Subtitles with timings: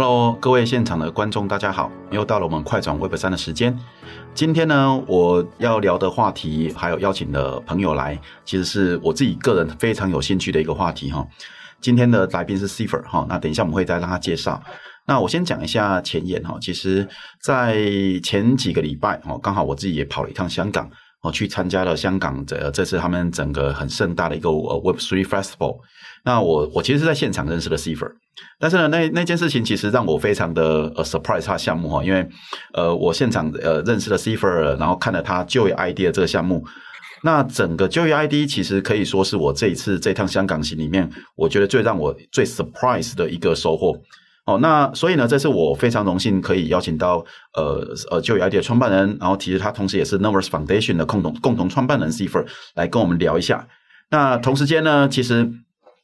[0.00, 1.90] Hello，各位现场的观众，大家好！
[2.12, 3.76] 又到了我们快转 Web 三的时间。
[4.32, 11.26] 今天呢，我要聊的话题，还有邀请的朋友来，其实是我自己个人非常有兴趣的一个话题哈。
[11.80, 14.62] 今天的来宾是 Cipher 哈，那等一下我们会再让他介绍。
[15.04, 17.08] 那我先讲一下前言哈，其实，
[17.42, 17.76] 在
[18.22, 20.88] 前几个礼拜哈，刚好我自己也跑了一趟香港，
[21.22, 25.78] 哦，去参加了香港这这次他们整个很盛大的一个 Web Three Festival。
[26.24, 28.10] 那我我其实是在现场认识了 Cipher，
[28.58, 32.28] 但是呢，那那件事情其实让我非常的 surprise 他项目哈，因为
[32.74, 36.64] 呃我现场呃认识了 Cipher，然后看了他就业 ID 的这个项目，
[37.22, 43.96] 那整个就业 ID 其实可以说是我这一次这趟香港行里面，我觉得最让我最 surprise 的一个收获。
[44.48, 47.22] 哦，那所以呢，这是我非常荣幸可以邀请到
[47.54, 53.68] 呃呃就业 ID 的创办人，然后其实他同时也是 Numbers Foundation 的共同共同创办人 ZIFER 来跟我们聊一下。
[54.08, 55.50] 那同时间呢，其实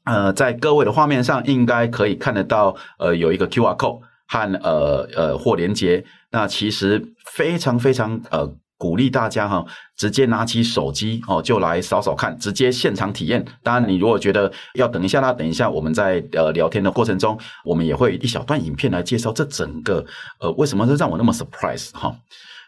[0.04, 8.54] 呃在各位的画面上应该可以看得到呃有一个 QR code 和呃呃或连接，那其实非常非常呃。
[8.84, 9.64] 鼓励大家哈，
[9.96, 13.42] 直接拿起手机哦，就来扫扫看，直接现场体验。
[13.62, 20.04] 当然，你如果觉得要等一下，啦等一下我们在呃聊天的过程中，我们也会一小段影片来介绍这整个
[20.38, 22.14] 呃为什么是让我那么 surprise 哈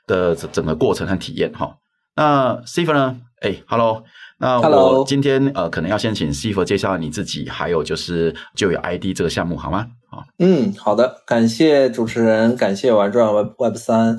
[0.07, 1.77] 的整个过程和体验哈。
[2.17, 3.21] 那 Cipher 呢？
[3.43, 4.03] 哎，Hello，
[4.39, 9.87] 那我今天呃可能要先请 Cipher 介绍你自己，还有就是就有 ID 这个项目好吗？
[10.11, 14.19] 好，嗯，好的，感谢主持人，感谢玩转 Web Web 三。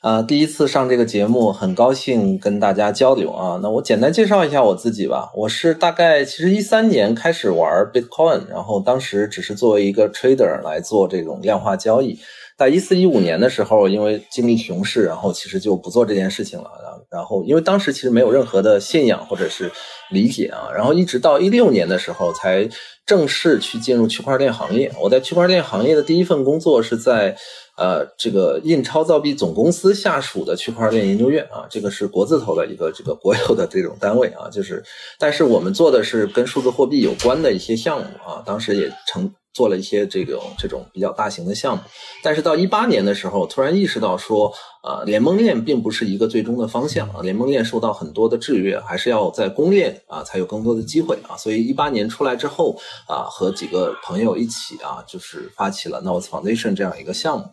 [0.00, 3.58] 啊，第一次上这个节目，很高兴跟大家交流啊。
[3.60, 5.32] 那我简单介绍一下我自己吧。
[5.34, 12.16] 我是大概其实一三年开始玩 Bitcoin，然后当时只是作为一个 trader 来做这种量化交易。
[12.56, 16.97] 在一四一五年的时候，因为经历熊市，然后其实就不做这件事情了。
[17.10, 19.70] 然后因为当时其实没有任何的信仰或者是
[20.10, 20.68] 理解啊。
[20.74, 22.68] 然后一直到一六年的时候，才
[23.06, 24.92] 正式去进入区块链行业。
[25.00, 27.36] 我在区块链行业的第一份工作是在。
[27.80, 34.82] 呃，这个印钞造币总公司下属的区块链研究院啊，这个是国字头的一个这个国有的这种单位啊，就是，
[35.16, 41.82] 但是我们做的是跟数字货币有关的一些项目啊，当时也成做了一些这种这种比较大型的项目，
[42.22, 44.52] 但是到一八年的时候，突然意识到说，
[44.84, 57.44] 呃，联盟链并不是一个最终的方向啊，联盟链受到很多的制约，还是要在公链啊才有更多的机会啊，所以一八年出来之后啊，和几个朋友一起啊，就是发起了 Nodes Foundation 这样一个项目。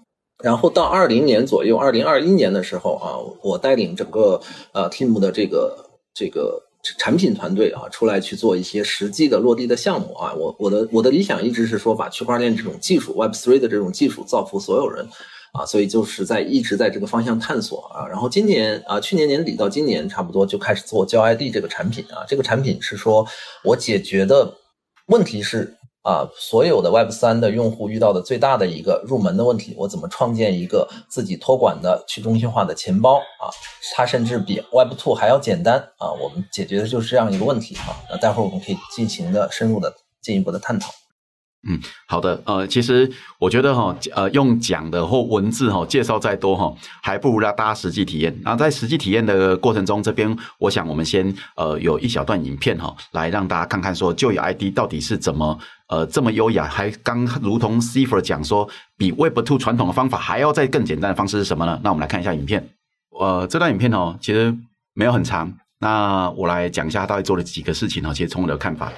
[0.43, 4.39] 然后到二零年左右，二零二一年的时候啊，我带领整个
[4.73, 5.75] 呃 team 的这个
[6.13, 6.61] 这个
[6.97, 10.33] 产品团队啊，出来去做一些实际的落地的项目啊。
[10.33, 15.07] 我我的我的理想一直是说，把区块链这种技术 Web Three 的这种技术造福所有人
[15.53, 18.07] 啊，所以就是在一直在这个方向探索啊。
[18.07, 22.25] 然后今年啊，去年年底到今年差不多就开始做交 ID 这个产品啊。
[22.27, 23.25] 这个产品是说
[23.63, 24.53] 我解决的
[25.07, 25.75] 问题是。
[26.05, 33.49] 啊，所有的 Web 三的用户遇到的最大的一个入门的问题，我怎么创建一个自己托管的去中心化的钱包啊？
[33.95, 36.11] 它甚至比 Web two 还要简单啊！
[36.11, 37.97] 我们解决的就是这样一个问题啊。
[38.07, 40.91] 那待会儿我们可以进行的深入的进一步的探讨。
[41.67, 46.71] 嗯，好的，呃，其实我觉得哈，呃，用讲的或文字哈介绍再多哈，
[47.01, 48.39] 还不如让大家实际体验。
[48.43, 61.79] 然后在实际体验的过程中，这边我想我们先呃有一小段影片哈，来让大家看看说就业 ID 到底是怎么呃这么优雅，还刚如同 Cipher 讲说，比 Web Two 传统的方法还要再更简单的方式是什么呢？
[61.83, 62.69] 那我们来看一下影片。
[63.19, 64.55] 呃，这段影片哦，其实
[64.93, 68.93] 没有很长，那我来讲一下他到底做了几个事情哦，其实从我的看法。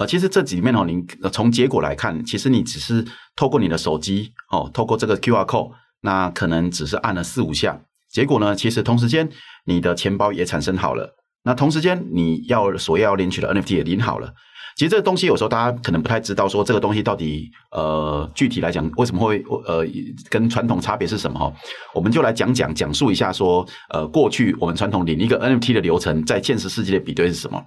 [0.00, 3.04] 呃，其实这里面哦，您从结果来看，其实你只是
[3.36, 7.78] 透过你的手机哦，透过这个 QR code，那可能只是按了四五下，
[8.10, 9.28] 结果呢，其实同时间
[9.66, 14.32] 你的钱包也产生好了，那同时间你要所要领取的 NFT 也领好了。
[14.74, 19.84] 其实这个东西有时候大家可能不太知道，说这个东西到底呃具体来讲为什么会呃
[20.30, 21.52] 跟传统差别是什么哈？
[21.92, 27.62] 我们就来讲讲讲述一下说呃过去我们传统领一个 NFT 的流程，在现实世界的比对是什么？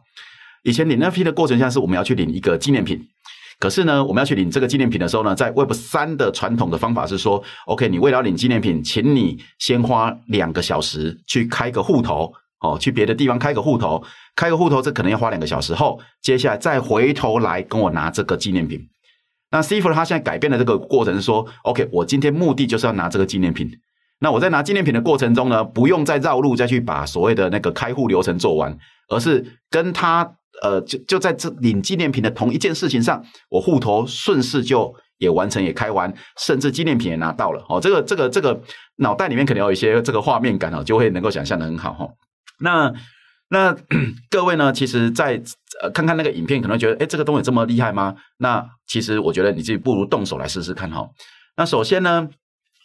[0.63, 3.01] 以前领 NFT 的过程，像是我们要去领一个纪念品。
[3.59, 14.03] 可是呢，我们要去领这个纪念品的时候呢，在 Web 三的传统的方法是说，OK，你为了领纪念品，请你先花两个小时去开个户头，哦，去别的地方开个户头，
[14.35, 18.85] 开个户头，这可能要花两个小时后，接下来再回头来跟我拿这个纪念品。
[19.51, 23.71] 那 Cipher 他现在改变的这个过程是说，OK，我今天目的就是要拿这个纪念品。
[24.19, 28.77] 那我在拿纪念品的过程中呢，不用再绕路再去把所谓的那个开户流程做完，
[29.09, 30.33] 而是跟他。
[30.61, 37.79] 呃，就就在这领纪念品的同一件事情上，我户头顺势就也完成也开完，甚至纪念品也拿到了哦。
[37.81, 38.61] 这个这个这个
[38.97, 42.07] 脑袋里面可能有一些这个画面感哦，就会能够想象的很好哈。
[42.59, 42.93] 那
[43.49, 43.75] 那
[44.29, 45.41] 各位呢，其实在
[45.81, 48.15] 呃看看那个影片，可能觉得诶这个东西这么厉害吗？
[48.37, 51.07] 那其实我觉得你自己不如动手来试试看哈。
[51.57, 52.27] 那首先呢，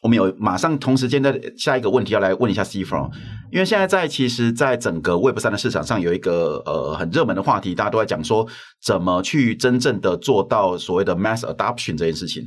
[0.03, 3.11] 我们有马上同时间的下一个问题要来问一下 Cipher，
[3.51, 8.47] 因为现在在其实，在整个 Web 三的市场上有一个呃很热门的话题，大家都在讲说
[8.83, 12.45] 怎么去真正的做到所谓的 mass adoption 这件事情。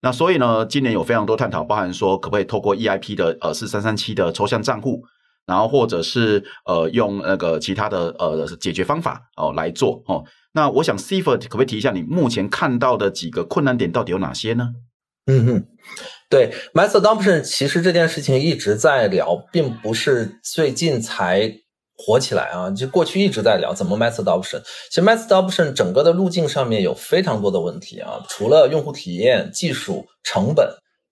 [0.00, 5.02] 那所以呢，今年有非常多探讨，包含说可不可以透过 EIP 的呃四三三七的抽象账户，
[5.46, 10.24] 然后或者是呃用那个其他的呃解决方法哦来做哦。
[10.52, 14.70] 那我想 Cipher 可不可以提一下你目前看到的几个困难点到底有哪些呢？
[15.28, 15.64] 嗯哼，
[16.30, 21.52] 对，mass adoption 其实这件事情一直在聊，并不是最近才
[21.96, 24.60] 火起来啊，就过去一直在聊怎么 mass adoption。
[24.90, 30.66] 其实 mass adoption 整个的路径上面有非常多的问题啊，除了用户体验、技术、成本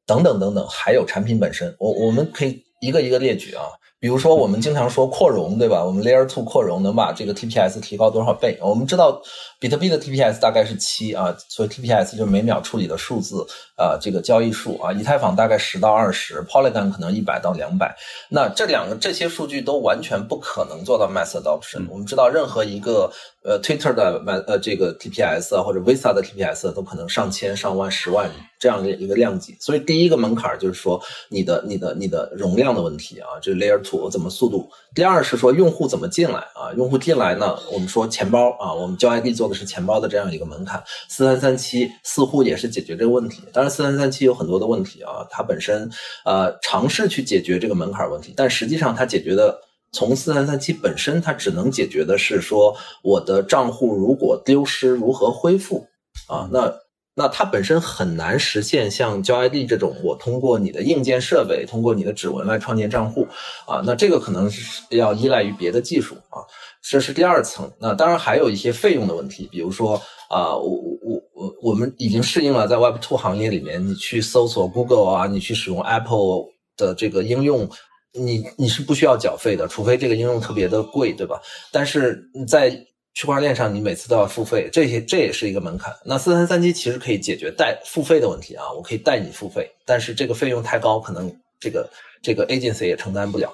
[0.06, 1.76] 等等等等，还有产品本身。
[1.78, 3.64] 我我们可以一个一个列举啊。
[3.98, 5.82] 比如说，我们经常说扩容，对吧？
[5.82, 8.56] 我们 Layer Two 扩容能把这个 TPS 提高多少倍？
[8.60, 9.20] 我们知道，
[9.58, 14.92] 比特币的 TPS 大概是七啊，所以 TPS 就是每秒处理的数字啊，这个交易数啊。
[14.92, 17.96] 以太坊大概十到二十，Polygon 可能一百到两百。
[18.28, 21.86] 那这两个这些数据都完全不可能做到 mass adoption。
[21.90, 23.10] 我们知道，任何一个
[23.42, 29.56] 呃 Twitter 的呃这个 TPS 啊，或者 Visa 的 TPS 都可能上千、上万、十万这样的一个量级。
[29.60, 31.00] 所以第一个门槛就是说
[31.30, 34.10] 你的、你的、你的容量的问题啊，就是 Layer Two。
[34.10, 34.68] 怎么速度？
[34.94, 36.72] 第二是说用户怎么进来啊？
[36.76, 37.58] 用户进来呢？
[37.72, 40.82] 我们说钱包啊，我们交 ID 做的是钱包的这样一个门槛。
[41.08, 43.42] 四三三七似乎也是解决这个问题。
[43.52, 45.90] 当然，四三三七有很多的问题啊，它本身
[46.24, 49.58] 呃尝试去解决这个门槛问题，但实际上它解决的
[49.92, 55.86] 从四三三七本身它只能解决的是说我的账户如果丢失如何恢复
[56.28, 56.48] 啊？
[56.52, 56.72] 那。
[57.18, 63.26] 那它本身很难实现像交 ID 这种，我通过你的硬件设备，通过你的指纹来创建账户
[63.66, 66.44] 啊，那这个可能是要依赖于别的技术啊，
[66.88, 67.70] 这是第二层。
[67.80, 70.70] 那当然还有一些费用的问题，比如说啊，我
[71.02, 76.46] 我我我们已经适应了在 Web 2行业里面，你去搜索 Google 啊，你去使用 Apple
[76.76, 77.68] 的这个应用，
[78.12, 81.40] 你你是不需要缴费的，除非这个应用特别的贵，对吧？
[81.72, 82.70] 但是在
[83.14, 85.94] 区块链上，你每次都要付费，这些这也是一个门槛。
[86.04, 91.88] 那四三三七其实可以解决代付费的问题啊，我可以代你付费，但是这个费用太高，可能这个
[92.22, 93.50] 这个 agency 也承担不了。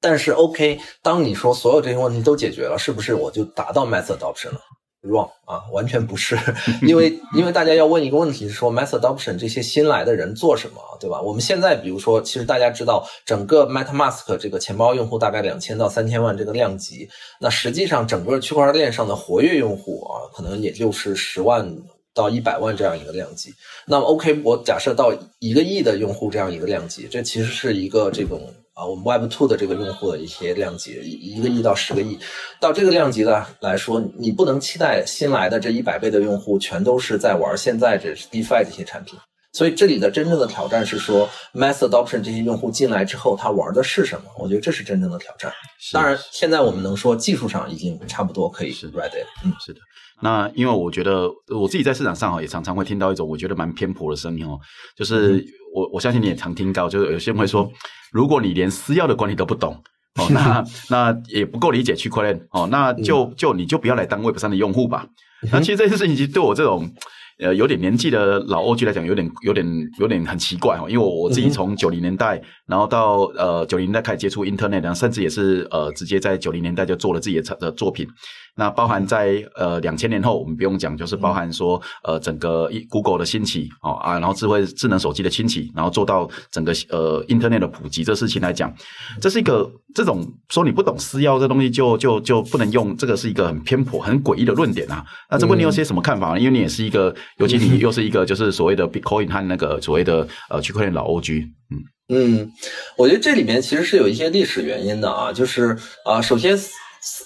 [0.00, 4.60] 但是 OK，当你说所有这些问题都解决了，是不是我就达到 mass adoption 了
[5.02, 6.38] ？wrong 啊，完全不是，
[6.86, 11.20] 因为 因为大家要问一个问题是说 mass adoption 这些新来的人做什么，对吧？
[11.22, 17.08] 我们现在比如说，其实大家知道整个 MetaMask 这个钱包用户大概两千到三千万这个量级，
[17.40, 21.74] 那实际上整个区块链上的活跃用户啊，可能也就是十万
[22.12, 23.54] 到一百万这样一个量级。
[23.86, 28.40] 那么 OK，我假设到一个亿的用户这样一个量级，这其实是一个这种。
[28.80, 32.18] 啊，我们 Web Two 的这个用户的一些量级，一个亿到十个亿，
[32.58, 39.18] 到这个量级的来说，你不能期待新来的这一百倍的用户全都是在玩现在这 DeFi 这些产品。
[39.52, 44.30] 所以这里的真正的挑战是说，Mass Adoption 这些用户进来之后，他玩的是什么？
[44.38, 45.52] 我觉得这是真正的挑战。
[45.92, 49.22] 当然，现在我们能说技术上已经差不多可以是 ready。
[49.44, 49.80] 嗯，是的。
[50.22, 54.56] 那因为我觉得我自己在市场上也常常会听到一种我觉得蛮偏颇的声音哦，
[54.94, 57.70] 就是我我相信你也常听到，就是有些人会说。
[58.12, 59.72] 如果你连私钥的管理都不懂，
[60.18, 65.06] 哦， 那那也不够理解区块链，哦，那就就你就不要来当 Web 三的用户吧。
[65.52, 66.90] 那其实这件事情其实对我这种
[67.38, 69.64] 呃有点年纪的老 OG 来讲，有点有点
[70.00, 78.08] 有点很奇怪哦，因为我我自己从九零年代，然后到呃九零年代开始接触 Internet，然后甚至也是呃直接在九零年代就做了自己的的作品。
[78.56, 88.74] 那包含在呃两千年后，我们不用讲，就是包含说呃整个 Google 的兴起哦啊，然后智慧智能手机的兴起，然后做到整个呃 Internet 的普及这事情来讲，
[89.20, 95.04] 这是一个这种说你不懂私钥这东西就就就不能用，这个是一个很偏颇、很诡异的论点啊。
[95.30, 96.38] 那这问你有些什么看法呢？
[96.38, 101.78] 因为你也是一个，尤其你又是一个就是所谓的 Bitcoin 和那个所谓的呃区块链老 OG，嗯
[102.12, 102.52] 嗯，
[102.98, 106.58] 我觉得这里面其实是有一些历史原因的啊，就是啊，首先。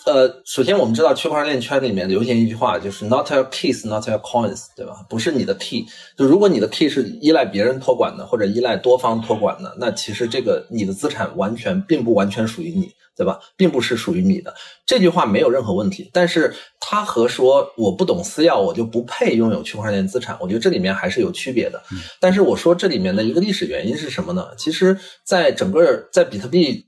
[0.06, 5.04] 呃，首先我们知道区块链圈里面流行一句话，就是 not your keys, not your coins，对吧？
[5.08, 5.84] 不是你的 key，
[6.16, 13.40] 就如果你的 key 是依赖别人托管的，或者依赖多方托管的，那其实这个你的资产完全并不完全属于你，对吧？
[13.56, 14.54] 并不是属于你的。
[14.86, 21.82] 这句话没有任何问题，但是它和说我不懂私钥，我就不配拥有区块链资产，我觉得这里面还是有区别的。
[22.20, 24.46] 但是我说这里面的一个历史原因是什么呢？
[24.56, 26.86] 其实，在整个在比特币。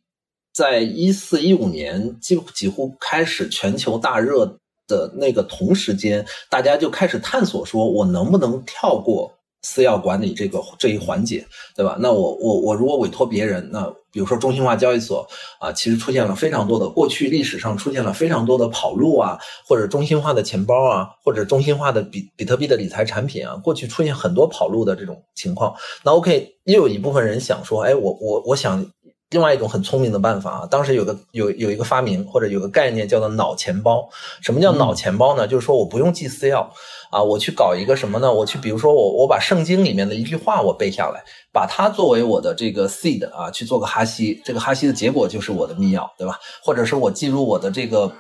[0.57, 4.47] 在一四一五年，几几乎开始全球大热
[4.89, 11.99] 的那个同时间，大家就开始探索说，我能不能跳过私钥管理这个这一环节，对吧？
[12.01, 15.29] 那我我我如果委托别人，那比如说中心化交易所
[15.61, 25.75] 啊，其实出现了非常多的过去历史上出现了非常多的跑路啊，或者中心化的钱包啊，或者中心化的比比特币的理财产品啊，过去出现很多跑路的这种情况。
[26.03, 28.91] 那 OK，又有一部分人想说，哎，我我我想。
[29.31, 34.09] 另外一种很聪明的办法啊，当时有个有有一个发明或者有个概念叫做脑钱包。
[34.41, 35.47] 什么叫脑钱包呢？
[35.47, 36.65] 嗯、就是说我不用记私钥
[37.11, 38.33] 啊，我去搞一个什么呢？
[38.33, 46.39] 我去比如说我我把圣经里面的一句话我背下来，把它作为我的这个 seed 啊，去做个哈希，这个哈希的结果就是我的密钥，对吧？
[46.63, 48.13] 或者是我记入我的这个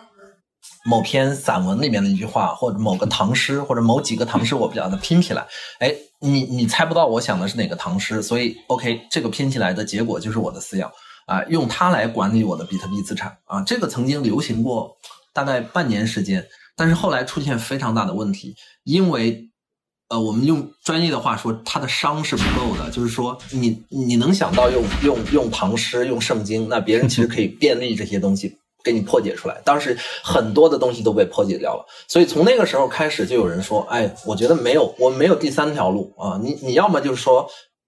[0.87, 5.47] 某篇散文里面的一句话，或者某个唐诗，或者某几个唐诗，我比较的拼起来，
[5.81, 5.95] 哎。
[6.19, 10.90] 你你猜不到我想的是哪个唐诗，所以 OK，这个拼起来的结果就是我的私钥
[11.26, 14.97] 啊，用它来管理我的比特币资产啊，这个曾经流行过
[15.35, 16.43] 大概半年时间，
[16.75, 19.47] 但是后来出现非常大的问题，因为
[20.09, 28.57] 呃，我们用专业的话说，它的熵是不够的，就是说你你能想到用用用唐诗用圣经，那别人其实可以便利这些东西。
[28.87, 36.38] 给你破解出来，当时很多的东西都被破解掉了，所以从那个时候开始，就有人说：“哎，我觉得没有，我没有第三条路啊！
[36.40, 37.45] 你你要么就是说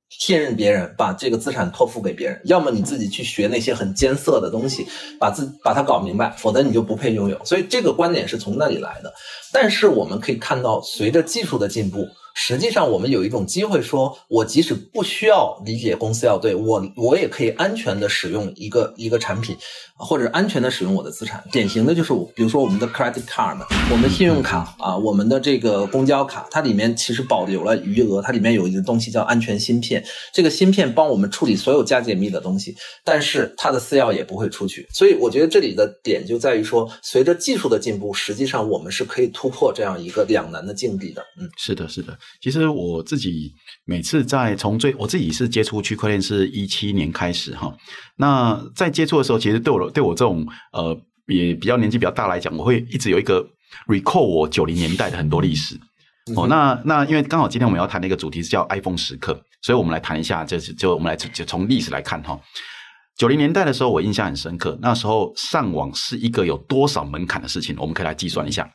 [0.09, 4.85] 信任别人，把这个资产托付给别人；要么你自己去学那些很艰涩的东西，
[5.21, 9.15] 把自把它搞明白，否则你就不配拥有。”所以这个观点是从那里来的。
[9.53, 12.05] 但是我们可以看到，随着技术的进步。
[12.41, 19.57] 实际上，我们有一种机会说，我即使不需要理解公司要对我，我也可以安全的使用一个一个产品，
[19.97, 21.43] 或者安全的使用我的资产。
[21.51, 23.59] 典型的就是，比如说我们的 credit card，
[23.91, 30.03] 我们信用卡啊，我们的这个公交卡，它里面其实保留了余额，它里面有一个东西叫安全芯片，
[30.33, 32.73] 这个芯片帮我们处理所有加解密的东西，
[33.05, 34.87] 但是它的私钥也不会出去。
[34.95, 41.21] 所以我觉得这里的点就在于说，随着技术的进步，实际上我们是可以突破这样一个两难的境地的。
[41.41, 42.17] 嗯，是的，是的。
[42.41, 43.53] 其实我自己
[43.85, 47.75] 每次在从最我自己是接触区块链是一七年开始哈，
[48.17, 53.45] 那在接触的时候，其实对我对我这种呃也比较年纪比较大来讲，我会一直有一个
[53.87, 55.79] recall 我九零年代的很多历史
[56.37, 56.47] 哦。
[56.47, 62.39] 那那因为刚好今天我们要谈的一个主题是叫 iPhone 时刻，所以我们来谈一下，就是就我们来就从历史来看哈。
[63.17, 68.71] 九零年代的时候，我印象很深刻，那时候上网是一个有多少门槛的事情，我们可以来计算一下。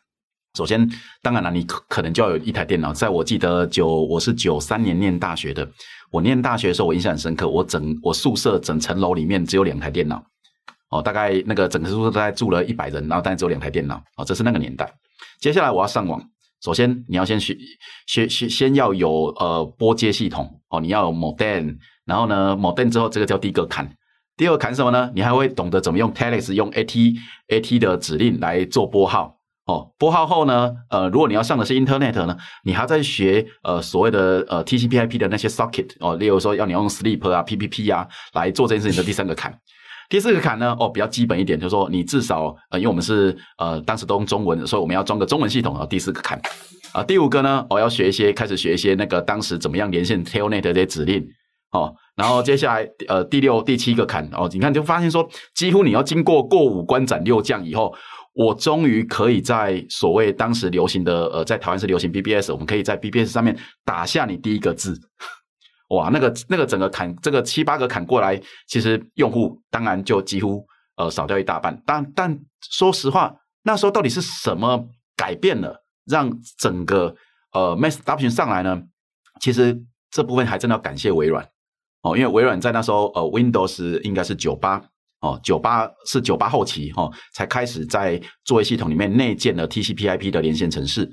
[0.55, 0.87] 首先，
[1.23, 2.93] 当然了，你可可能就要有一台电脑。
[2.93, 5.67] 在我记得九，我是九三年念大学的。
[6.11, 7.49] 我念大学的时候，我印象很深刻。
[7.49, 10.23] 我整我宿舍整层楼里面只有两台电脑。
[10.89, 13.99] 哦，大概那个整个宿舍大概住了一百人，然后但只有两台电脑。
[14.15, 14.87] 哦，这是那个年代。
[15.39, 16.21] 接下来我要上网，
[16.63, 17.57] 首先你要先学
[18.05, 20.61] 学学，先要有呃拨接系统。
[20.69, 23.91] 哦，你要有 modem，然后呢 modem 之后，这个叫第一个坎。
[24.37, 25.11] 第二个坎什么呢？
[25.15, 27.15] 你还会懂得怎么用 telex 用 at
[27.47, 29.35] at 的指令来做拨号。
[29.65, 39.57] 哦，拨号后呢，呃，如果你要上的是 Internet 呢，你还在学呃所谓的呃 TCP/IP 的那些 socket 哦，例如说要你用 sleep 啊、PPP 啊来做这件事情的第三个坎。
[40.09, 45.85] 第四个坎呢，哦，比较基本一点，就是说你至少呃，因为我们是呃当时都用中文，所以我们要装个中文系统啊。
[45.85, 46.37] 第四个坎
[46.91, 51.25] 啊，第五个呢，我、要学一些开始学一些那个当时怎么样连线 Telnet 的这些指令
[51.71, 57.95] 哦，然后接下来呃第六、第七个坎哦，你看就发现说，几乎你要经过过五关斩六将以后。
[58.33, 64.99] 我终于可以在所谓当时流行的呃，在台湾是流行 BBS，我们可以在 BBS 上面打下你第一个字，
[65.89, 71.79] 哇，那个那个整个砍这个七八个砍过来，其实用户当然就几乎呃少掉一大半。
[71.85, 72.39] 但但
[72.71, 77.15] 说实话，那时候到底是什么改变了，让整个
[77.51, 78.81] 呃 Mass Adoption 上来呢？
[79.39, 81.47] 其实这部分还真的要感谢微软
[82.01, 84.83] 哦，因为微软在那时候呃 Windows 应该是九八。
[85.23, 91.09] 哦，九八是九八后期哦，才开始在作业系统里面内建了 TCP/IP 的连线程式。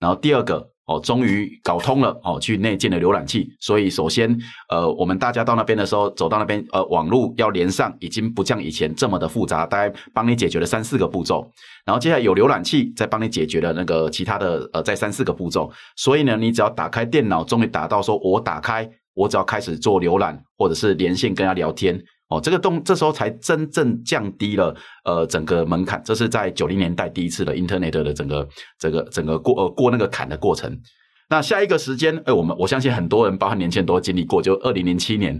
[0.00, 3.48] 然后第二个哦，终于搞通了哦，去内建了浏览器。
[3.60, 4.36] 所以首先，
[4.68, 11.48] 呃，我们大家到那边的时候，走到那边，呃，网络要连上，已经不像以前这么的复杂，大概帮你解决了三四个步骤。
[11.86, 15.70] 然后接下来有浏览器，再帮你解决了那个其他的呃，再三四个步骤。
[15.94, 21.96] 所以呢，你只要打开电脑，终于达到说，我打开，我只要开始做浏览或者是连线跟他聊天。
[22.32, 24.74] 哦，这个动这时候才真正降低了
[25.04, 28.48] 呃整个门槛，这是在九零年代第一次的 Internet 的整个
[28.78, 30.80] 这个整个过呃过那个坎的过程。
[31.28, 35.38] 那下一个时间，哎，我们我相信很多人，包括年轻人都经历过，就二零零七年，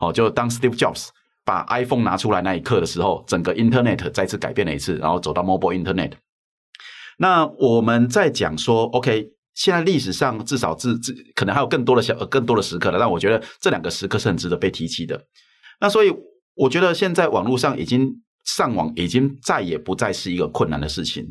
[0.00, 1.08] 哦，就当 Steve Jobs
[1.46, 6.12] 把 iPhone 拿出来那一刻的时候，整个 Internet 再次改变了一次，然后走到 Mobile Internet。
[7.18, 15.18] 那我们在讲说，OK，现在历史上至少至至可能还有更多的小更多的时刻了，但我觉得这两个时刻是很值得被提起的。
[15.80, 16.12] 那所以。
[16.54, 21.28] 我觉得现在网络上已经上网已经再也不再是一个困难的事情。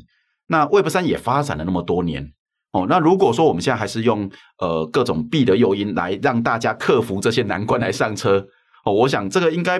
[0.47, 2.33] 那 Web 三也发展了那么多年，
[2.73, 8.45] 哦，那如果说我们现在还是用呃各种币的诱因来让大家克服这些难关来上车，
[8.85, 9.79] 哦，我想这个应该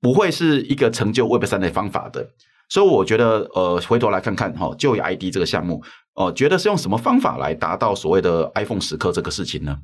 [0.00, 2.28] 不会是一个成就 Web 三的方法的。
[2.70, 5.82] 所以我觉得，呃，回头来看看哈，就有 ID 这个项目，
[6.14, 9.78] 哦、觉得是用什么方法来达到所谓的 iPhone 时刻这个事情呢？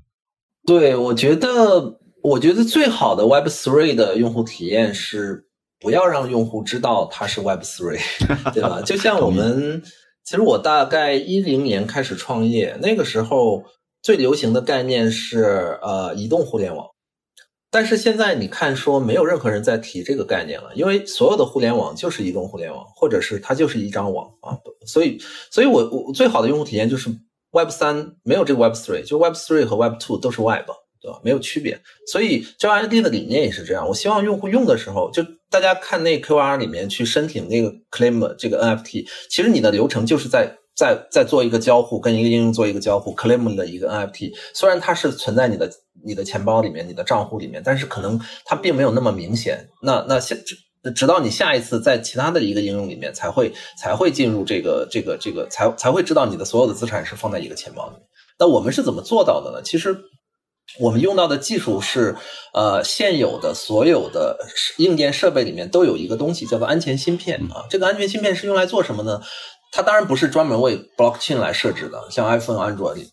[0.66, 5.46] 对，我觉得，我觉得最好的 Web Three 的用户体验是
[5.78, 8.00] 不要让用户知道它是 Web Three，
[8.54, 8.80] 对吧？
[8.80, 9.82] 就像我们，
[10.24, 13.62] 其实我大概一零年开始创业，那个时候
[14.02, 16.86] 最流行的概念是呃，移动互联网。
[17.70, 24.56] 但是现在你看，说没有任何人在提这个概念了，因为所有的互联网就是移动互联网，或者是它就是一张网啊。
[24.86, 27.10] 所以，所以我我最好的用户体验就是
[27.50, 30.70] Web 三没有这个 Web three，就 Web three 和 Web two 都是 Web，
[31.04, 31.20] 对吧？
[31.22, 31.78] 没有区别。
[32.06, 33.86] 所以交 ID 的理念也是这样。
[33.86, 45.70] 我希望用户用的时候，就大家看那 QR 里面去申请那个 Claim 这个 NFT，其实你的流程就是在在在做一个交互，跟一个应用做一个交互，Claim 的一个 NFT，虽然它是存在你的。
[46.06, 49.66] 你的钱包里面，你的账户里面，但是可能它并没有那么明显。
[49.80, 50.36] 那那下
[50.94, 58.02] 直到你下一次在其他的一个应用里面，才会才会进入这个这个这个，才才会知道你的所有的资产是放在一个钱包里面。
[58.38, 59.62] 那我们是怎么做到的呢？
[59.62, 59.96] 其实
[60.80, 62.16] 我们用到的技术是，
[62.52, 64.38] 呃，现有的所有的
[64.78, 67.64] 硬件设备里面都有一个东西叫做安全芯片啊。
[67.70, 69.20] 这个安全芯片是用来做什么呢？
[69.72, 73.06] 它当然不是专门为 blockchain 来设置的，像 iPhone、Android。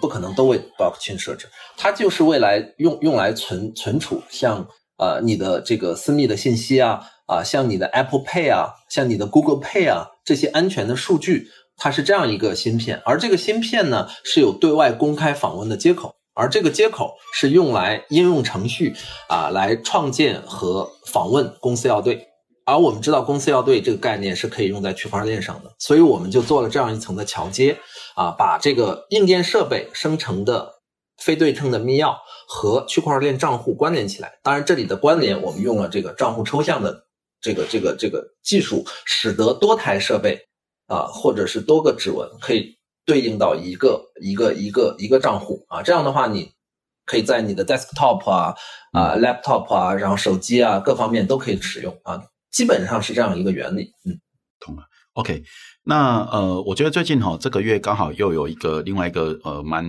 [0.00, 4.66] 不可能都为 blockchain 设置，它就是未来用用来存存储，像
[4.96, 18.94] 呃你的这个私密的信息啊啊，像你的 Apple Pay 啊，像你的 Google Pay 啊这些安全的数据，它是这样一个芯片，而这个芯片呢是有对外公开访问的接口，而这个接口是用来应用程序
[19.28, 22.28] 啊来创建和访问公司要对。
[22.64, 27.76] 而我们知道公司要对这个概念是可以用在区块链上的，所以我们就做了这样一层的桥接，
[28.14, 30.72] 啊，把这个硬件设备生成的
[31.20, 32.14] 非对称的密钥
[32.46, 34.38] 和区块链账户关联起来。
[34.44, 37.04] 当然，这里的关联我们用了这个账户抽象的
[37.40, 40.38] 这个这个这个技术，使得多台设备
[40.86, 45.82] 啊，或者是多个指纹可以对应到一个一个一个一个账户啊。
[45.82, 46.50] 这样的话，你
[47.04, 48.54] 可以在你的 desktop 啊
[48.92, 52.22] 啊 laptop 啊，然后手机啊各方面都可以使用啊。
[52.50, 54.20] 基本上是这样一个原理，嗯，
[54.60, 54.82] 懂了。
[55.14, 55.42] OK，
[55.84, 59.84] 那呃，我觉得最近哈、哦，这个月刚好又有一个另外一个呃，蛮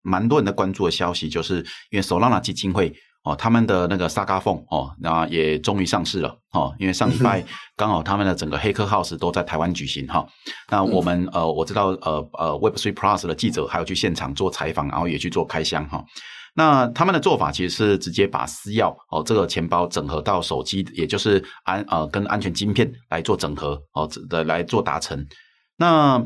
[0.00, 1.56] 蛮多人的关注的消息，就是
[1.90, 7.42] 因为 Solana 基金会哦，他们的那个 Saga Phone 哦，那也终于上市了哦，因为上礼拜
[7.74, 10.28] 刚好他们的整个黑客 House 都在台湾举行哈、哦。
[10.70, 15.98] 那我们呃，我知道呃呃 Web Three Plus 的记者还有去现场做采访，然后也去做开箱哈。
[15.98, 16.04] 哦
[16.56, 25.26] 那他们的做法其实是直接把私钥哦，这个钱包整合到手机，也就是安呃跟安全晶片来做整合哦的来做达成。
[25.76, 26.24] 那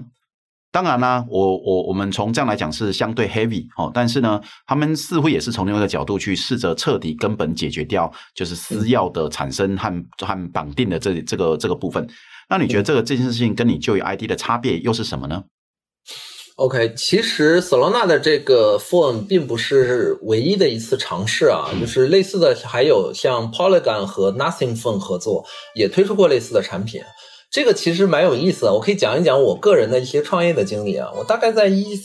[0.79, 9.93] 当然啦，我我我们从这样来讲是相对 heavy 哦，但是呢，他们似乎也是从另外一个角度去试着彻底根本解决掉，就是私钥的产生和
[10.25, 12.09] 和绑定的这这个这个部分。
[12.49, 15.43] 那你觉得这个这件事情跟你就业 ID 的差别又是什么呢
[16.55, 27.03] ？OK，其实 Solana 的这个 Phone 并不是唯一的一次尝试啊，就是类似的还有像 Polygon 和 Nothing Phone 合作，也推出过类似的产品。
[27.51, 31.11] 这个其实蛮有意思的，我可以讲一讲我个人的一些创业的经历啊。
[31.17, 31.99] 我大概在一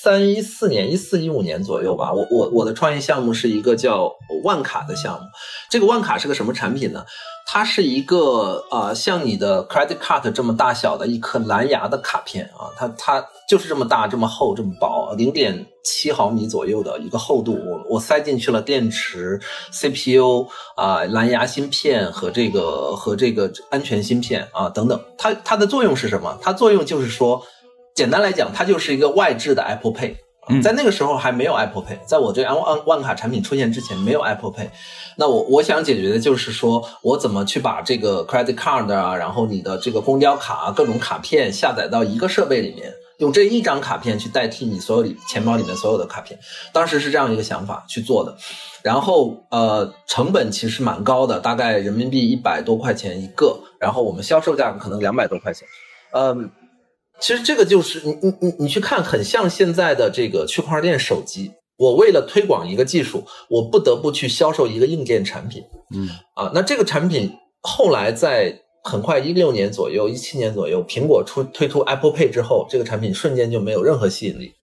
[0.00, 4.10] 三一四年、一四一五年左右吧，我我我的创业项目是一个叫
[4.44, 5.26] 万卡的项目。
[5.68, 7.04] 这个万卡是个什么产品呢？
[7.50, 17.54] 它是一个啊、像你的 credit card 这么大小的一颗蓝牙的卡片啊，它它就是这么大、这么厚、这么薄，零点七毫米左右的一个厚度。
[17.54, 19.40] 我我塞进去了电池、
[19.72, 25.00] CPU 啊、蓝牙芯片和这个和这个安全芯片啊等等。
[25.16, 26.38] 它它的作用是什么？
[26.42, 27.42] 它作用就是说，
[27.98, 30.14] 简单来讲，它就是一个外置的 Apple Pay。
[30.62, 34.68] 在那个时候还没有 Apple Pay，在我这个万万卡产品出现之前没有 Apple Pay，
[35.16, 46.38] 那我我想解决的就是说我怎么去把这个 credit card 啊，然后你的这个公交卡啊，各种卡片下载到一个设备里面，用这一张卡片去代替你所有里钱包里面所有的卡片，
[46.72, 48.34] 当时是这样一个想法去做的，
[48.82, 55.68] 然后呃成本其实蛮高的，大概人民币一百多块钱一个，然后我们销售价格可能两百多块钱，
[56.12, 56.50] 嗯。
[57.20, 61.50] 其实这个就是你你你你去看，很像现在的这个区块链手机。
[61.76, 65.62] 我为了推广一个技术，我不得不去销售一个硬件产品。
[65.94, 68.52] 嗯啊，那这个产品后来在
[68.82, 74.54] 很快一六年左右、一七年左右，苹果出推出 Apple Pay 之后，这个产品瞬间就没有任何吸引力，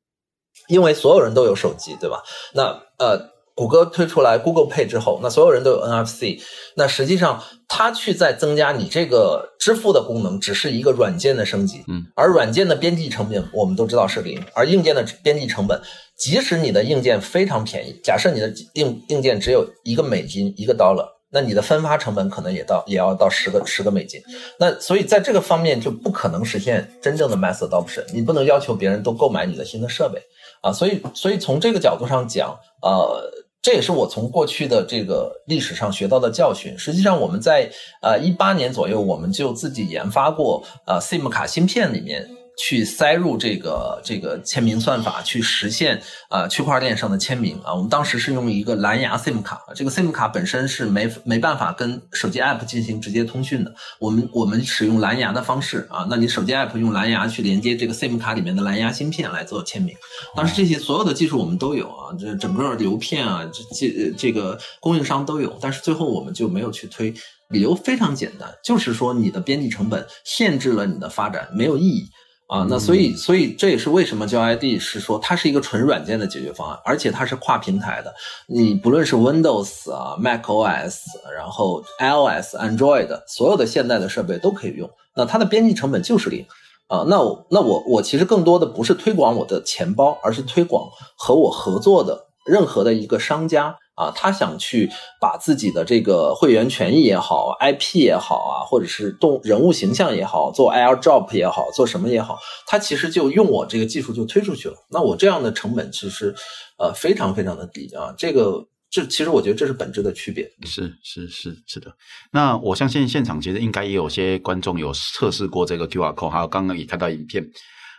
[0.67, 2.21] 因为所有人都有手机，对吧？
[2.53, 2.63] 那
[2.99, 3.34] 呃。
[3.55, 6.41] 谷歌推出来 Google Pay 之后，那所有人都有 NFC，
[6.75, 11.81] 那实际上它去在增加你这个支付的功能，只是一个软件的升级。
[11.87, 15.81] 嗯，而软件的边际成本我们都知道是零，而硬件的边际成本，
[16.17, 24.21] 即使你的硬件非常便宜，假设你的硬硬件只有一个美金一个 dollar，那你的分发成本可能也到也要到十个十个美金。
[24.59, 30.21] 那所以在这个方面就不可能实现真正的 mass adoption，你不能要求别人都购买你的新的设备
[30.61, 30.73] 啊。
[30.73, 33.31] 所以所以从这个角度上讲，呃。
[33.65, 36.77] 这也是我从过去的这个历史上学到的教训。
[36.77, 37.67] 实际上，我们在
[37.99, 42.29] 呃一八年左右，我们就自己研发过呃 SIM 卡芯片里面。
[42.57, 45.97] 去塞入这个这个签名算法，去实现
[46.29, 47.73] 啊、呃、区块链上的签名啊。
[47.73, 53.73] 我们当时是用一个蓝牙 SIM 卡，这个 SIM 卡本身是没没办法跟手机 App 进行直接通讯的。
[53.99, 59.95] 我们我们使用蓝牙的方式啊，那你手机 App 用蓝牙去连接这个 SIM 卡里面的蓝牙芯片来做签名。
[60.35, 67.13] 当时这些所有的技术我们都有啊，这整个流片啊，这这这个供应商都有，但是最后我们就没有去推，
[67.49, 72.09] 理由非常简单，就是说你的边际成本限制了你的发展，没有意义。
[72.47, 78.13] 啊，那所以，所以这也是为什么叫 ID 是说它是一个纯软件的解决方案，而且它是跨平台的。
[78.47, 80.97] 你不论是 Windows 啊、macOS，
[81.35, 84.87] 然后 iOS、Android 所有的现代的设备都可以用。
[85.15, 86.45] 那它的边际成本就是零
[86.87, 87.03] 啊。
[87.07, 93.75] 那我那我我其实更多的不是推广我的钱包，而是推广和我合作的任何的一个商家。
[93.95, 94.89] 啊，他想去
[95.21, 104.75] 把自己的这个会员权益也好，IP 也好啊，或者是动人物形象也好，做 AirDrop 也好，做什么也好，他其实就用我这个技术就推出去了。
[104.91, 106.35] 那我这样的成本其实
[106.77, 108.13] 呃非常非常的低啊。
[108.17, 110.45] 这个这其实我觉得这是本质的区别。
[110.65, 111.89] 是是是是的。
[112.33, 117.49] 那我相信现场其实应该也有些观众有测试过这个 QR code，还有刚刚也看到影片。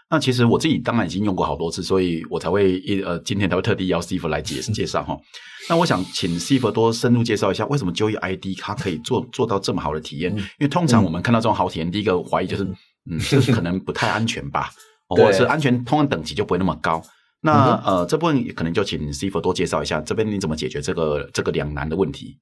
[0.08, 5.18] 那其实我自己当然已经用过好多次，所以我才会一呃今天才会特地邀 Steve 来介 介绍哈。
[5.68, 10.32] 那我想请 Steve 多深入介绍一下，为什么 Joy ID 它可以做做到这么好的体验？
[10.36, 12.62] 因为通常我们看到这种好体验，第一个怀疑就是，
[13.10, 14.70] 嗯，这可能不太安全吧，
[15.08, 17.02] 或者是安全通用等级就不会那么高。
[17.40, 22.38] 那呃这部分可能就请 Steve 多介绍一下，这边你怎么解决这个这个两难的问题？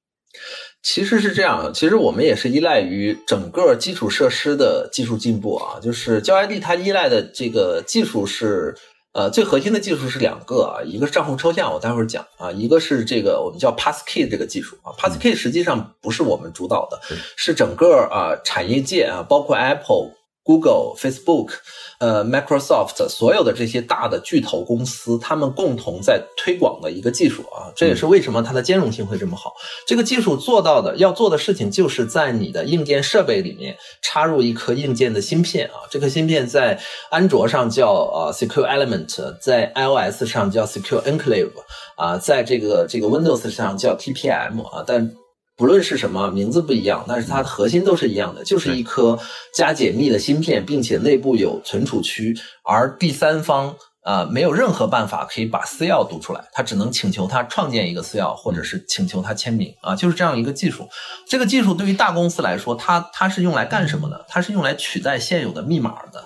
[0.83, 5.79] 其实是这样，其实我们也是依赖于整个基础设施的技术进步啊。
[5.81, 8.75] 就是 Joy ID 它依赖的这个技术是，
[9.13, 14.93] 呃，最核心的技术是两个啊，一个是账户抽象，我待会儿讲啊，一个是这个我们叫 Passkey 这个技术啊。
[14.99, 17.01] Passkey 实际上不是我们主导的，
[17.35, 20.11] 是整个啊产业界啊，包括 Apple、
[20.45, 21.49] Google、Facebook。
[21.97, 29.53] 呃，Microsoft 所有的这些大的巨头公司，他们共同在推广的一个技术啊，这也是为什么它的兼容性会这么好。
[29.87, 36.77] 这个技术做到的要做的事情，就是在你的硬件设备里面插入一颗硬件的芯片啊，这颗芯片在
[37.09, 41.53] 安卓上叫呃 Secure Element，在 iOS 上叫 Secure Enclave
[41.95, 45.15] 啊，在这个这个 Windows 上叫 TPM 啊，但。
[45.57, 49.17] 不论是什么名字不一样，但是它的核心都是一样的，就是一颗
[49.53, 60.89] 加解密的芯片，并且内部有存储区，而第三方呃没有任何办法可以把私钥读出来，他只能请求他创建一个私钥，或者是请求他签名啊，就是这样一个技术。
[61.25, 64.25] 这个技术对于大公司来说，它它是用来干什么的？
[64.27, 66.21] 它是用来取代现有的密码的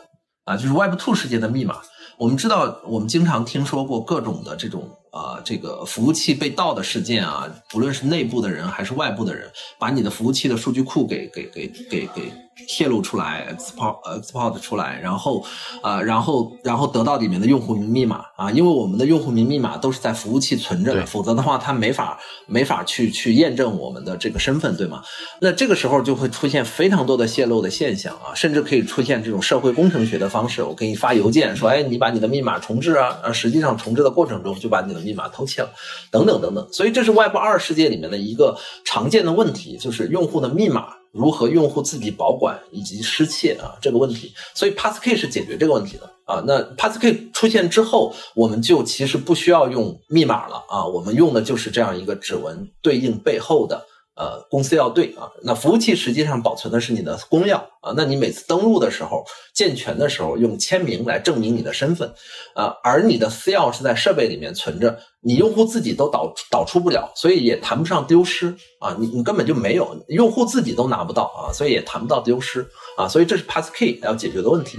[0.45, 1.77] 啊，就是 Web Two 世界的密码。
[2.17, 4.89] 我们知道，我们经常听说过各种的这种。
[5.11, 12.31] 啊、这个服务器被盗的事件啊，不论是内部的人还是外部的人，把你的服务器的数据库给给给给给
[12.67, 15.41] 泄露出来，export export 出来，然后
[15.81, 25.01] 啊、呃，然后然后得到里面的用户名密码啊，因为我们的用户名密码都是在服务器存着的，否则的话，它没法没法去去验证我们的这个身份，对吗？
[25.41, 35.69] 那这个时候就会出现非常多的泄露的现象啊，甚至可以出现这种社会工程学的方式，我给你发邮件说，哎，你把你的密码重置啊，呃，实际上重置的过程中就把你的密码偷窃了，
[36.11, 44.33] 等等等等，所以这是 Web 二世界里面的一个常见的问题，就是用户的密码如何用户自己保管以及失窃啊这个问题。
[44.53, 46.43] 所以 Passkey 是解决这个问题的啊。
[46.45, 53.85] 那 Passkey 出现之后，我们就其实不需要用密码了啊，我们用的就是这样一个指纹对应背后的。
[54.19, 59.23] 呃，公司要对啊，那服务器实际上保存的是你的公钥啊，那你每次登录的时候，
[59.55, 62.13] 健全的时候用签名来证明你的身份
[62.53, 74.77] 啊，而你的私钥是在设备里面存着，你用户自己都导导出不了，所以也谈不上丢失啊，你你根本就没有，用户自己都拿不到啊，所以也谈不到丢失啊，所以这是 Passkey 要解决的问题。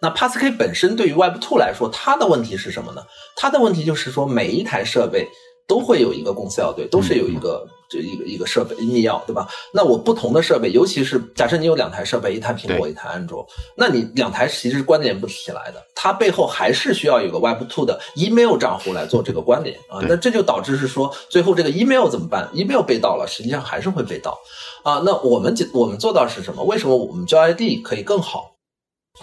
[0.00, 3.02] 那 Passkey 本身对于 Web2 来说，它的问题是什么呢？
[3.34, 5.28] 它的问题就是说每一台设备。
[5.68, 7.66] 都会有一个公司要对，都是有一个。
[7.88, 9.48] 这一个一个设备密钥，对吧？
[9.72, 13.46] 那我不同的设备，尤其是假设你有两台设备，一台苹果，一台安卓，
[13.76, 20.00] 那你两台其实是关联不起来的，它背后还是需要有个 Web Two 的 email 账户来做这个关联啊。
[20.08, 24.38] 那这就导致是说，最后这个 email 怎么办？email 被盗了，实际上还是会被盗
[24.82, 25.02] 啊。
[25.04, 26.62] 那我们我们做到是什么？
[26.64, 28.52] 为什么我们交 ID 可以更好？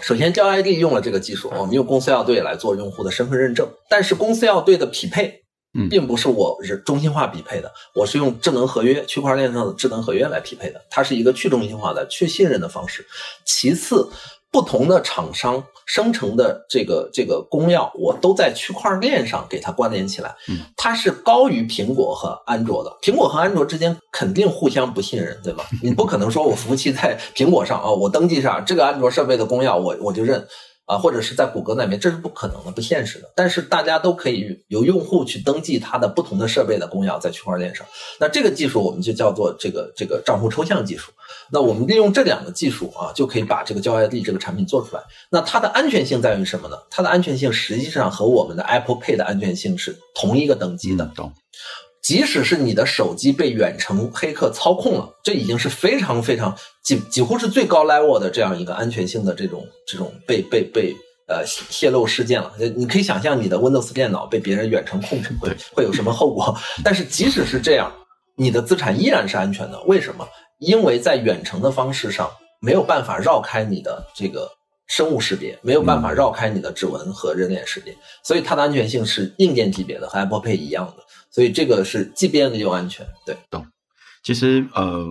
[0.00, 5.43] 首先，交 ID 用了这个技术，我们用公司要对来做用户的身份认证，但是公司要对的匹配。
[5.90, 13.04] 并不是我是中心化匹配的，我是用智能合约、区块链上的智能合约来匹配的，它是一个去中心化的、去信任的方式。
[13.44, 14.08] 其次，
[14.52, 20.32] 不同的厂商生成的这个这个公钥，我都在区块链上给它关联起来，
[20.76, 22.96] 它是高于苹果和安卓的。
[23.02, 25.66] 苹果和安卓之间肯定互相不信任，对吧？
[25.82, 30.46] 你不可能说我服务器在苹果上啊，我登记上这个安卓设备的公钥，我我就认。
[30.86, 33.30] 啊，或者是在谷歌那边，这是不可能的、不现实的。
[33.34, 37.86] 但是大家都可以由用户去登记他的不同的设备的公钥在区块链上。
[38.20, 41.10] 那这个技术我们就叫做这个这个账户抽象技术。
[41.50, 45.02] 那我们利用这两个技术啊，就可以把这个交 ID 这个产品做出来。
[45.30, 46.76] 那它的安全性在于什么呢？
[46.90, 51.10] 它的安全性实际上和我们的 Apple Pay 的安全性是同一个等级的。
[51.14, 51.32] 懂。
[52.04, 60.94] 即使是你的手机被远程黑客操控了，这已经是非常非常几几乎是最高 level 的这样一个安全性的这种这种被被被
[61.28, 62.52] 呃泄露事件了。
[62.76, 66.54] 你可以想象你的 Windows 电脑被别人远程控制会会有什么后果。
[66.84, 67.90] 但是即使是这样，
[68.36, 69.82] 你的资产依然是安全的。
[69.84, 70.28] 为什么？
[70.58, 74.46] 因为在远程的方式上没有办法绕开你的这个
[74.88, 81.03] 生物识别，没有办法绕开你的指纹和人脸识别，所以它的安全性是硬件级别的，和 Apple Pay 一样的。
[81.34, 83.66] 所以这个是既便利又安全，对，懂。
[84.22, 85.04] 其实呃，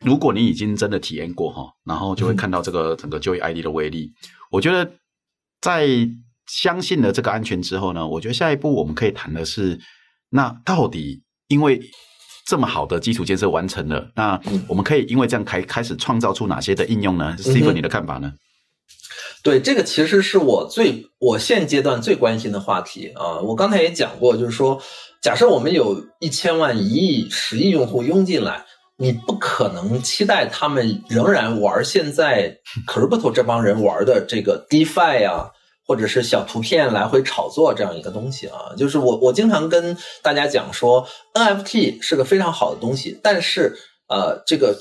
[0.00, 4.12] 如果你已经真的体验过哈，然后就会看到这个整个就业 ID 的威力。
[4.22, 4.28] 嗯。
[4.50, 4.92] 我觉得
[5.62, 5.88] 在
[6.46, 9.80] 相信了这个安全之后呢，我觉得下一步我们可以谈的是，
[10.28, 11.80] 那到底因为
[12.46, 17.34] 这么好的基础建设完成了，那我们可以因为这样开开始创造出哪些的应用呢？
[17.38, 18.30] 嗯，Stephen，你的看法呢？
[19.42, 23.38] 对，这个其实是我最我现阶段最关心的话题啊！
[23.40, 24.80] 我刚才也讲过，就是说，
[25.20, 28.64] 假设我们有一千万、一亿、十亿用户涌进来，
[28.96, 35.50] 你不可能期待他们仍然玩现在 Crypto 这帮人玩的这个 DeFi 啊，
[35.86, 38.72] 或者是小图片来回炒作这样一个东西啊。
[38.78, 43.76] 就是我我经常跟大家讲说，NFT 是个非常好的东西，但是
[44.08, 44.74] 呃，这个。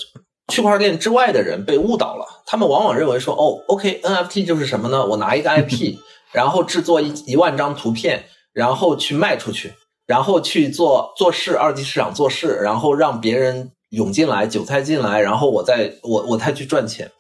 [0.51, 5.06] 区块链之外的人被误导了，他们往往认为说，哦，OK，NFT 就是什么呢？
[5.06, 5.97] 我拿一个 IP，
[6.34, 9.73] 然后制作一一万张图片，然后去卖出去，
[10.06, 17.12] 然后去做做事，二级市场做事，然后让别人涌进来，韭菜进来，然后我再我我再去赚钱。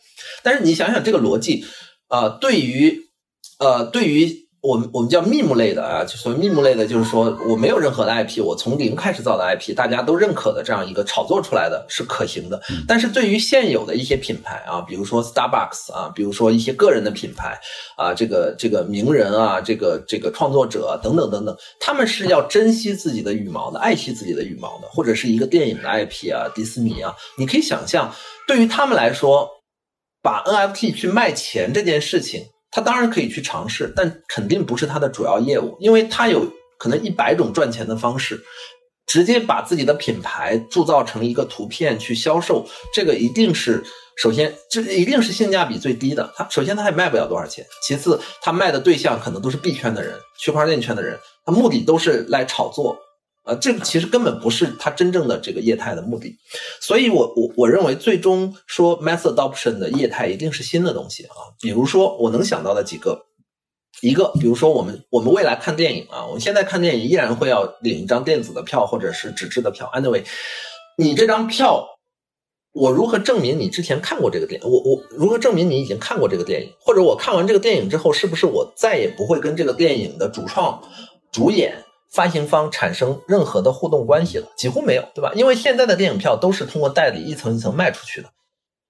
[0.41, 1.65] 但是你想想这个逻辑，
[2.09, 3.01] 呃，对于
[3.59, 4.42] 呃对于。
[4.63, 12.61] 我们我们叫 meme 类的啊，就所谓 meme 类的，就是说我没有任何的 IP，我从零开始造的 IP，大家都认可的这样一个炒作出来的是可行的。
[12.87, 17.59] 但是对于现有的一些品牌啊，比如说 Starbucks 啊，比如说一些个人的品牌
[17.97, 28.09] 啊，这个这个名人啊，这个这个创作者等等等等，他们是要珍惜自己的羽毛的，爱惜自己的羽毛的，或者是一个电影的 IP 啊，迪士尼啊，你可以想象，
[28.47, 29.45] 对于他们来说，
[30.21, 32.45] 把 NFT 去卖钱这件事情。
[32.73, 36.45] 他当然可以去尝试，但肯定不是他的主要业务，因为他有
[36.79, 38.43] 可能一百种赚钱的方式，
[39.05, 43.83] 直接把自己的品牌铸造成一个图片去销售，这个一定是
[44.17, 46.33] 首先这一定是性价比最低的。
[46.35, 52.97] 他首先他也卖不了多少钱，其次他卖的对象可能都是币圈的人、区块链圈的人，他目的都是来炒作。
[53.43, 56.37] 啊，这个其实根本不是它真正的这个业态的目的，
[56.79, 63.25] 所以我我我认为最终说 mass adoption 的业态一定是新的东西啊，比如说我能想到的几个，
[64.01, 70.23] 一个比如说我们我们未来看电影啊，我们现在看电影依然会要领一张电子的票或者是纸质的票，anyway，
[70.97, 71.85] 你这张票，
[72.71, 74.69] 我如何证明你之前看过这个电影？
[74.69, 76.71] 我我如何证明你已经看过这个电影？
[76.79, 80.81] 或者我看完这个电影之后，是不是我再也不会跟这个电影的主创、
[81.29, 81.82] 主演？
[82.13, 85.31] 发行方产生任何的互动关系了，几乎没有，对吧？
[85.35, 88.29] 因为现在的电影票都是通过代理一层一层卖出去的。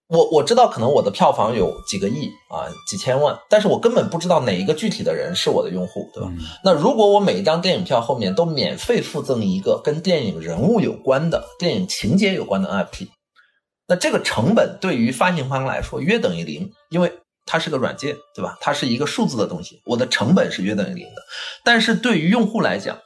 [0.09, 6.29] 我我知道可能我的票房有几个亿啊，几千万，但是我根本不知道哪一个具体的人是我的用户，对吧？
[6.63, 13.07] 那如果我每一张电影票后面都免费附赠一个跟电影人物有关的、电影情节有关的 NFT，
[13.87, 17.11] 那这个成本对于发行方来说约等于零，因为。
[17.45, 18.57] 它是个软件，对吧？
[18.61, 21.21] 它是一个数字的东西，我的成本是约等于零的。
[21.65, 22.97] 但是对于用户来讲，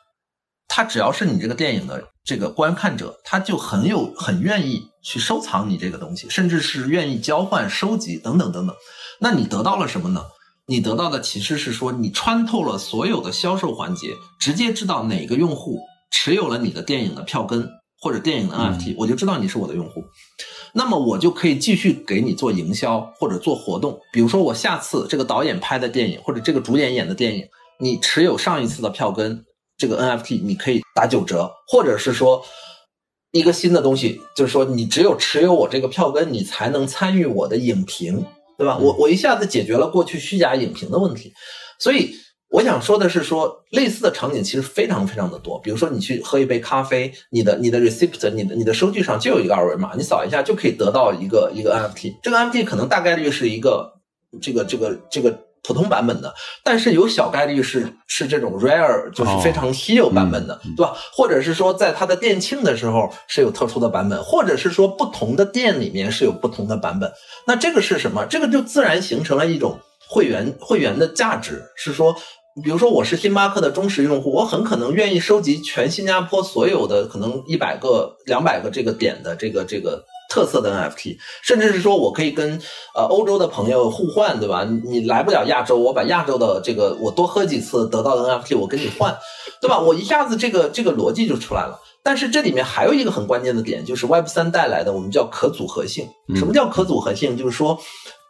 [0.77, 8.75] 他只要是你这个电影的这个观看者，他就很有很愿意去收藏你这个东西，甚至是愿意交换、收集等等等等。
[9.19, 10.21] 那你得到了什么呢？
[10.67, 14.09] 你得到的其实是说，你穿透了所有的销售环节，
[14.39, 15.79] 直接知道哪个用户
[16.11, 17.67] 持有了你的电影的票根
[17.99, 20.03] 或者电影的 NFT，、嗯、我就知道你是我的用户。
[20.73, 27.43] 那么我就可以继续给你做营销或者做活动，比如说我下次这个导演拍的电影或者这个主演演的电影，
[27.79, 29.43] 你持有上一次的票根，
[29.77, 32.43] 这个 NFT 你可以打九折，或者是说
[33.31, 38.25] 一个新的东西，就是说你只有持有我这个票根，你才能参与我的影评，
[38.57, 38.77] 对吧？
[38.77, 41.33] 我我一下子解决了过去虚假影评的问题，
[41.79, 42.15] 所以。
[42.49, 45.59] 我想说的是说，说类似的场景其实非常非常的多。
[45.59, 52.15] 比如说，你去喝一杯咖啡，你的你的 receipt，你的你的收据上就有一个二维码，你扫一下就可以得到一个一个 NFT。
[52.23, 53.99] 这个 NFT 可能大概率是一个
[54.41, 55.37] 这个这个这个
[55.67, 60.95] 普通版本的，但是有小概率是是这种 rare，就是非常稀有版本的，对吧？
[61.11, 67.11] 或者是说，在它的店庆的时候是有特殊的版本，或者是说不同的店里面是有不同的版本。
[67.45, 68.25] 那这个是什么？
[68.29, 69.77] 这个就自然形成了一种
[70.07, 72.15] 会员会员的价值，是说。
[72.63, 82.59] 比如说，我是星巴克的忠实用户，我很可能愿意收集全新加坡所有的可能一百个、两百个这个点的这个这个特色的 NFT，甚至是说我可以跟
[82.95, 84.67] 呃欧洲的朋友互换，对吧？
[84.85, 89.17] 你来不了亚洲，我把亚洲的这个我多喝几次得到的 NFT，我跟你换，
[89.61, 89.79] 对吧？
[89.79, 91.79] 我一下子这个这个逻辑就出来了。
[92.03, 96.07] 但是这里面还有一个很关键的点，就是 Web 三带来的我们叫可组合性。
[96.35, 97.35] 什么叫可组合性？
[97.37, 97.77] 就是说。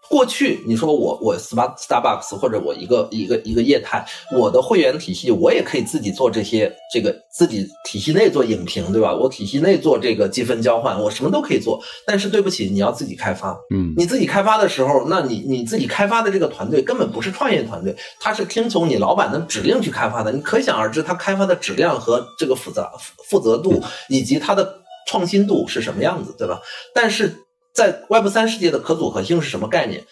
[0.09, 9.13] 过去你说我我 Starbucks 或者我一个一个一个业态，我的会员体系我也可以自己做这些这个自己体系内做影评，对吧？
[9.13, 11.79] 我体系内做这个积分交换，我什么都可以做。
[12.05, 13.57] 但是对不起，你要自己开发。
[13.73, 20.31] 嗯，你自己开发的时候，那你你自己开发的这个团队根本不是创业团队，他是听从你老板的指令去开发的。
[20.31, 22.89] 你可想而知，他开发的质量和这个复杂
[23.29, 26.61] 负责度以及它的创新度是什么样子，对吧？
[26.93, 27.35] 但是。
[27.77, 30.03] 在 Web 三世界的可组合性是什么概念？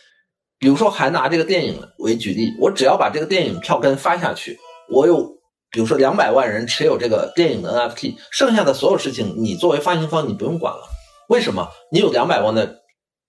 [0.60, 5.23] 比如说，还拿这个电影为举例，我只要把这个电影票根发下去，我有，
[5.71, 10.82] 比如说两百万人持有这个电影的 NFT，剩下的所有事情，你作为发行方你不用管了。
[11.30, 11.67] 为什么？
[11.91, 12.82] 你有两百万的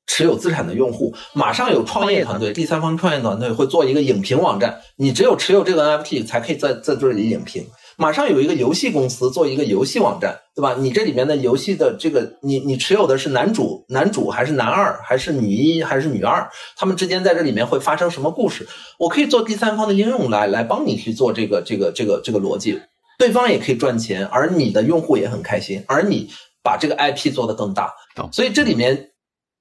[0.06, 7.66] 持有资产的用户，马上有创业团队、第三方创业团队会做一个影评网站，你只有持有这个 NFT 才可以在在这里影评。
[7.98, 10.76] 马上有一个游戏公司做一个游戏网站，对吧？
[10.78, 16.46] 你这里面的游戏的这个，你你持有的是男主、男主还是男二，还是女一还是女二？
[16.76, 18.68] 他们之间在这里面会发生什么故事？
[18.98, 22.78] 我可以做第三方的应用来来帮你去做这个这个这个这个逻辑，
[23.18, 26.28] 对方也可以赚钱，而你的用户也很开心，而你
[26.62, 27.94] 把这个 IP 做得更大。
[28.30, 29.12] 所以这里面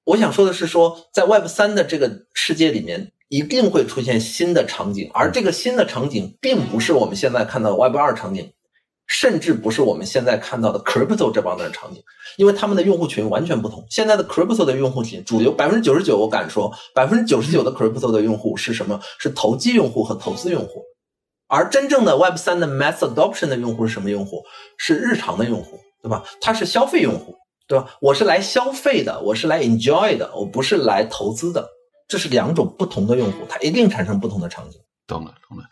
[0.04, 3.12] 我想说的是说，在 Web 三的这个世界里面。
[3.28, 8.52] 一定会出现新的场景，而这个新的场景并不是我们现在看到的 Web 二场景，
[9.06, 12.02] 甚至不是我们现在看到的 Crypto 这帮的场景，
[12.36, 13.84] 因为他们的用户群完全不同。
[13.90, 19.00] 现在的 Crypto 的用户群，主流百分之九十九，我敢说百分之九十九的 Crypto 的用户是什么？
[19.18, 20.82] 是投机用户和投资用户，
[21.48, 24.44] 而真正的 Web 三的 Mass Adoption 的用户是什么用户？
[24.76, 26.22] 是日常的用户，对吧？
[26.40, 27.34] 他是消费用户，
[27.66, 27.88] 对吧？
[28.00, 31.68] 我是来消费的，我是来 Enjoy 的，我不是来投资的。
[32.08, 34.80] 这是两种不同的用户，它一定产生不同的场景。
[35.06, 35.64] 懂了，懂了。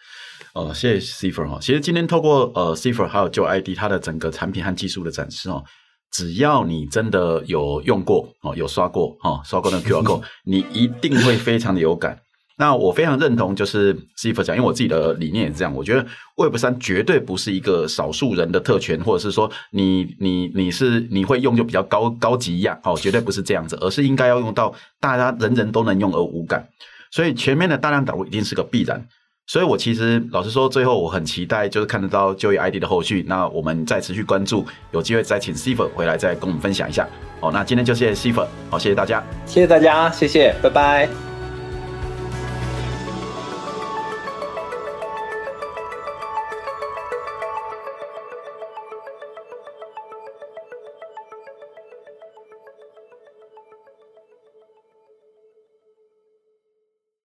[0.55, 1.59] 哦，谢谢 Cipher 哈。
[1.61, 5.65] 其实今天透过呃 Cipher 还有 JoyID 它的整个产品和技术的展示哦，
[6.13, 12.17] 只要你真的有用过哦，有刷过哦，刷过那 QR code， 你一定会非常的有感。
[12.57, 15.75] 那我非常认同，就是 Cipher 讲，因为我自己的理念也是这样。
[15.75, 26.65] 我觉得 Web 三绝对不是一个少数人的特权，或者是说你你你是你会用就比较高高级一样哦，绝对不是这样子，而是应该要用到大家人人都能用而无感。
[27.11, 29.05] 所以全面的大量导入一定是个必然。
[29.47, 33.23] 所以我其实老实说，最后我很期待就是看得到就业 ID 的后续。
[33.29, 37.07] 那我们再持续关注，有机会再请 Cipher 回来再跟我们分享一下。
[37.41, 41.34] 好，那今天就谢谢 Cipher，好，谢谢大家，谢谢大家，谢谢，拜拜。